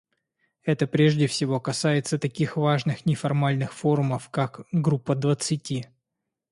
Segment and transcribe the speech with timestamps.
[0.63, 5.89] Это прежде всего касается таких важных неформальных форумов, как Группа двадцати.